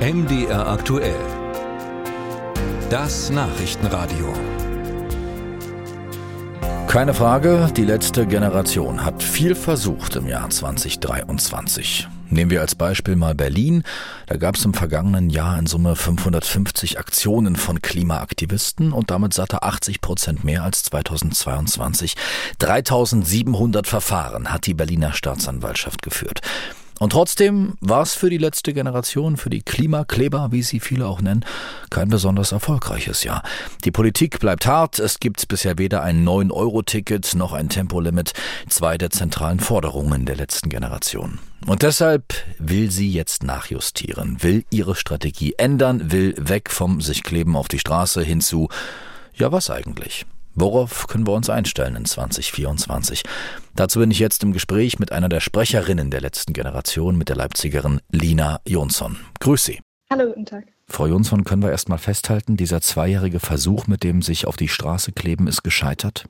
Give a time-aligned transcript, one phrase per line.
[0.00, 1.14] MDR aktuell.
[2.88, 4.32] Das Nachrichtenradio.
[6.88, 12.08] Keine Frage, die letzte Generation hat viel versucht im Jahr 2023.
[12.30, 13.82] Nehmen wir als Beispiel mal Berlin.
[14.26, 19.64] Da gab es im vergangenen Jahr in Summe 550 Aktionen von Klimaaktivisten und damit satte
[19.64, 22.14] 80 Prozent mehr als 2022.
[22.58, 26.40] 3700 Verfahren hat die Berliner Staatsanwaltschaft geführt.
[27.00, 31.22] Und trotzdem war es für die letzte Generation, für die Klimakleber, wie sie viele auch
[31.22, 31.46] nennen,
[31.88, 33.42] kein besonders erfolgreiches Jahr.
[33.86, 38.34] Die Politik bleibt hart, es gibt bisher weder ein 9-Euro-Ticket noch ein Tempolimit,
[38.68, 41.38] zwei der zentralen Forderungen der letzten Generation.
[41.66, 47.56] Und deshalb will sie jetzt nachjustieren, will ihre Strategie ändern, will weg vom sich kleben
[47.56, 48.68] auf die Straße hinzu,
[49.32, 50.26] ja was eigentlich?
[50.54, 53.22] Worauf können wir uns einstellen in 2024?
[53.76, 57.36] Dazu bin ich jetzt im Gespräch mit einer der Sprecherinnen der letzten Generation, mit der
[57.36, 59.16] Leipzigerin Lina Jonsson.
[59.38, 59.80] Grüß Sie.
[60.10, 60.64] Hallo, guten Tag.
[60.88, 64.68] Frau Jonsson, können wir erst mal festhalten, dieser zweijährige Versuch mit dem sich auf die
[64.68, 66.24] Straße kleben ist gescheitert?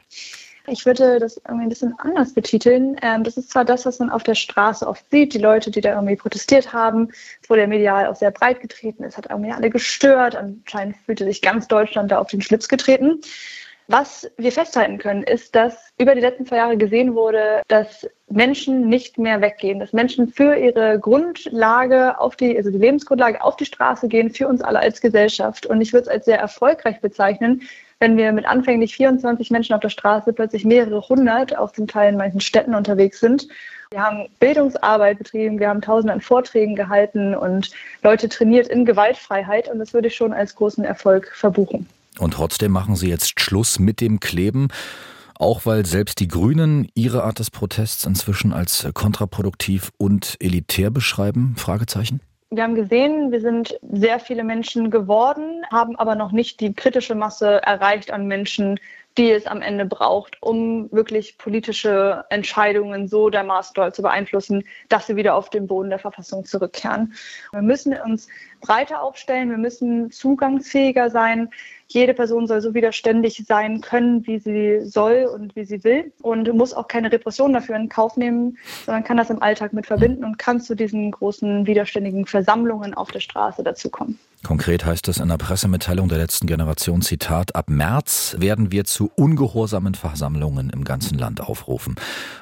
[0.67, 2.97] Ich würde das irgendwie ein bisschen anders betiteln.
[3.03, 5.81] Ähm, das ist zwar das, was man auf der Straße oft sieht, die Leute, die
[5.81, 7.09] da irgendwie protestiert haben,
[7.49, 10.37] wo der Medial auch sehr breit getreten ist, hat irgendwie alle gestört.
[10.37, 13.21] Anscheinend fühlte sich ganz Deutschland da auf den Schlips getreten.
[13.93, 18.89] Was wir festhalten können, ist, dass über die letzten zwei Jahre gesehen wurde, dass Menschen
[18.89, 23.65] nicht mehr weggehen, dass Menschen für ihre Grundlage auf die, also die Lebensgrundlage auf die
[23.65, 25.67] Straße gehen, für uns alle als Gesellschaft.
[25.67, 27.63] Und ich würde es als sehr erfolgreich bezeichnen,
[27.99, 32.13] wenn wir mit anfänglich 24 Menschen auf der Straße plötzlich mehrere hundert, auch zum Teil
[32.13, 33.49] in manchen Städten unterwegs sind.
[33.91, 37.73] Wir haben Bildungsarbeit betrieben, wir haben tausende an Vorträgen gehalten und
[38.05, 41.89] Leute trainiert in Gewaltfreiheit und das würde ich schon als großen Erfolg verbuchen.
[42.21, 44.69] Und trotzdem machen Sie jetzt Schluss mit dem Kleben.
[45.39, 51.55] Auch weil selbst die Grünen ihre Art des Protests inzwischen als kontraproduktiv und elitär beschreiben?
[51.57, 52.21] Fragezeichen?
[52.51, 57.15] Wir haben gesehen, wir sind sehr viele Menschen geworden, haben aber noch nicht die kritische
[57.15, 58.79] Masse erreicht an Menschen,
[59.19, 65.07] die es am Ende braucht, um wirklich politische Entscheidungen so dermaßen doll zu beeinflussen, dass
[65.07, 67.15] sie wieder auf den Boden der Verfassung zurückkehren.
[67.53, 68.29] Wir müssen uns
[68.61, 71.51] breiter aufstellen, wir müssen zugangsfähiger sein
[71.93, 76.53] jede Person soll so widerständig sein können, wie sie soll und wie sie will und
[76.55, 80.25] muss auch keine Repression dafür in Kauf nehmen, sondern kann das im Alltag mit verbinden
[80.25, 84.21] und kann zu diesen großen widerständigen Versammlungen auf der Straße dazukommen.
[84.47, 89.11] Konkret heißt es in der Pressemitteilung der letzten Generation, Zitat, ab März werden wir zu
[89.15, 91.97] ungehorsamen Versammlungen im ganzen Land aufrufen.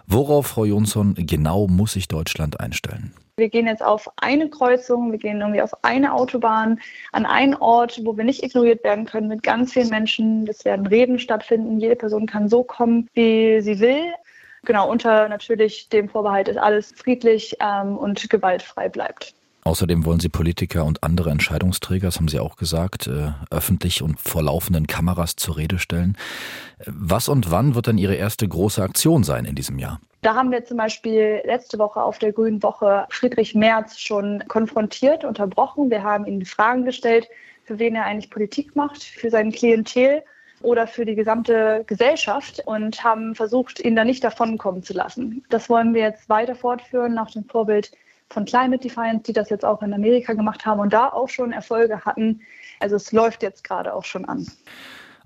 [0.06, 3.12] Worauf, Frau Jonsson, genau muss sich Deutschland einstellen?
[3.36, 6.80] Wir gehen jetzt auf eine Kreuzung, wir gehen irgendwie auf eine Autobahn,
[7.12, 10.46] an einen Ort, wo wir nicht ignoriert werden können mit ganz vielen Menschen.
[10.48, 11.78] Es werden Reden stattfinden.
[11.78, 14.12] Jede Person kann so kommen, wie sie will.
[14.64, 19.34] Genau, unter natürlich dem Vorbehalt, dass alles friedlich ähm, und gewaltfrei bleibt.
[19.68, 24.18] Außerdem wollen Sie Politiker und andere Entscheidungsträger, das haben Sie auch gesagt, äh, öffentlich und
[24.18, 26.16] vor laufenden Kameras zur Rede stellen.
[26.86, 30.00] Was und wann wird dann Ihre erste große Aktion sein in diesem Jahr?
[30.22, 35.22] Da haben wir zum Beispiel letzte Woche auf der Grünen Woche Friedrich Merz schon konfrontiert,
[35.22, 35.90] unterbrochen.
[35.90, 37.28] Wir haben ihm Fragen gestellt,
[37.64, 40.22] für wen er eigentlich Politik macht, für sein Klientel
[40.62, 45.44] oder für die gesamte Gesellschaft und haben versucht, ihn da nicht davonkommen zu lassen.
[45.50, 47.92] Das wollen wir jetzt weiter fortführen nach dem Vorbild
[48.30, 51.52] von Climate Defiance, die das jetzt auch in Amerika gemacht haben und da auch schon
[51.52, 52.40] Erfolge hatten.
[52.80, 54.46] Also es läuft jetzt gerade auch schon an.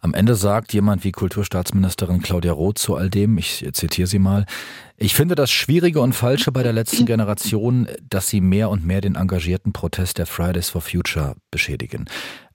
[0.05, 4.47] Am Ende sagt jemand wie Kulturstaatsministerin Claudia Roth zu all dem, ich zitiere sie mal,
[4.97, 9.01] ich finde das Schwierige und Falsche bei der letzten Generation, dass sie mehr und mehr
[9.01, 12.07] den engagierten Protest der Fridays for Future beschädigen.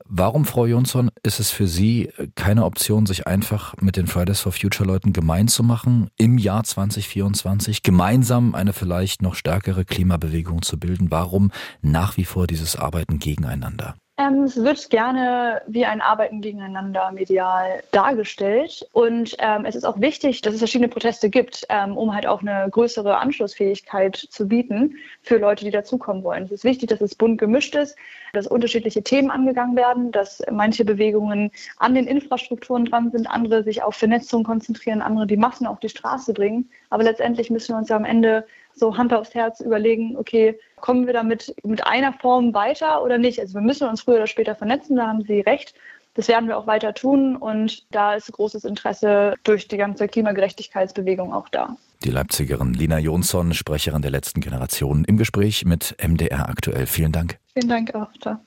[0.10, 4.54] Warum, Frau Jonsson, ist es für Sie keine Option, sich einfach mit den Fridays for
[4.54, 10.80] Future Leuten gemein zu machen, im Jahr 2024 gemeinsam eine vielleicht noch stärkere Klimabewegung zu
[10.80, 11.12] bilden?
[11.12, 11.52] Warum
[11.82, 13.96] nach wie vor dieses Arbeiten gegeneinander?
[14.20, 18.84] Ähm, es wird gerne wie ein Arbeiten gegeneinander medial dargestellt.
[18.92, 22.42] Und ähm, es ist auch wichtig, dass es verschiedene Proteste gibt, ähm, um halt auch
[22.42, 26.46] eine größere Anschlussfähigkeit zu bieten für Leute, die dazukommen wollen.
[26.46, 27.96] Es ist wichtig, dass es bunt gemischt ist,
[28.34, 33.84] dass unterschiedliche Themen angegangen werden, dass manche Bewegungen an den Infrastrukturen dran sind, andere sich
[33.84, 36.72] auf Vernetzung konzentrieren, andere die Massen auf die Straße bringen.
[36.90, 38.48] Aber letztendlich müssen wir uns ja am Ende
[38.80, 43.40] so Hand aufs Herz überlegen, okay, kommen wir damit mit einer Form weiter oder nicht?
[43.40, 45.74] Also wir müssen uns früher oder später vernetzen, da haben Sie recht.
[46.14, 51.32] Das werden wir auch weiter tun und da ist großes Interesse durch die ganze Klimagerechtigkeitsbewegung
[51.32, 51.78] auch da.
[52.04, 56.88] Die Leipzigerin Lina Jonsson, Sprecherin der letzten Generation, im Gespräch mit MDR aktuell.
[56.88, 57.38] Vielen Dank.
[57.54, 58.10] Vielen Dank auch.
[58.20, 58.38] Ciao.